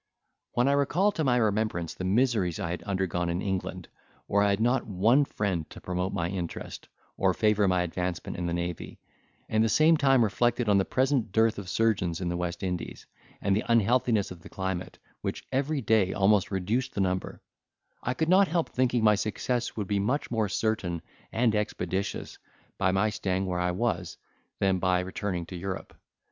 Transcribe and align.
When 0.53 0.67
I 0.67 0.71
recalled 0.71 1.13
to 1.17 1.23
my 1.23 1.37
remembrance 1.37 1.93
the 1.93 2.05
miseries 2.05 2.59
I 2.59 2.71
had 2.71 2.81
undergone 2.85 3.29
in 3.29 3.39
England, 3.39 3.87
where 4.25 4.41
I 4.41 4.49
had 4.49 4.59
not 4.59 4.87
one 4.87 5.25
friend 5.25 5.69
to 5.69 5.79
promote 5.79 6.11
my 6.11 6.27
interest, 6.27 6.87
or 7.17 7.35
favour 7.35 7.67
my 7.67 7.83
advancement 7.83 8.35
in 8.35 8.47
the 8.47 8.51
navy, 8.55 8.97
and 9.47 9.63
the 9.63 9.69
same 9.69 9.97
time 9.97 10.23
reflected 10.23 10.67
on 10.67 10.79
the 10.79 10.85
present 10.85 11.31
dearth 11.31 11.59
of 11.59 11.69
surgeons 11.69 12.19
in 12.19 12.29
the 12.29 12.35
West 12.35 12.63
Indies, 12.63 13.05
and 13.41 13.55
the 13.55 13.63
unhealthiness 13.69 14.31
of 14.31 14.41
the 14.41 14.49
climate, 14.49 14.97
which 15.21 15.45
every 15.51 15.81
day 15.81 16.13
almost 16.13 16.49
reduced 16.49 16.95
the 16.95 16.99
number, 17.01 17.39
I 18.01 18.15
could 18.15 18.27
not 18.27 18.47
help 18.47 18.69
thinking 18.69 19.03
my 19.03 19.13
success 19.13 19.77
would 19.77 19.85
be 19.85 19.99
much 19.99 20.31
more 20.31 20.49
certain 20.49 21.03
and 21.31 21.53
expeditious 21.53 22.39
by 22.79 22.91
my 22.91 23.11
staying 23.11 23.45
where 23.45 23.59
I 23.59 23.69
was, 23.69 24.17
than 24.57 24.79
by 24.79 25.01
returning 25.01 25.45
to 25.45 25.55
Europe. 25.55 25.95